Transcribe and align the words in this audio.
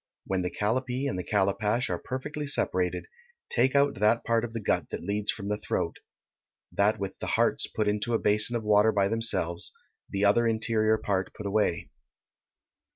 When 0.25 0.41
the 0.41 0.49
callipee 0.49 1.07
and 1.07 1.19
the 1.19 1.23
callipash 1.23 1.87
are 1.87 1.99
perfectly 1.99 2.47
separated, 2.47 3.05
take 3.49 3.75
out 3.75 3.99
that 3.99 4.23
part 4.23 4.43
of 4.43 4.53
the 4.53 4.59
gut 4.59 4.89
that 4.89 5.03
leads 5.03 5.31
from 5.31 5.47
the 5.47 5.59
throat; 5.59 5.97
that 6.71 6.97
with 6.97 7.19
the 7.19 7.27
hearts 7.37 7.67
put 7.67 7.87
into 7.87 8.15
a 8.15 8.17
basin 8.17 8.55
of 8.55 8.63
water 8.63 8.91
by 8.91 9.09
themselves, 9.09 9.71
the 10.09 10.25
other 10.25 10.47
interior 10.47 10.97
part 10.97 11.31
put 11.35 11.45
away. 11.45 11.91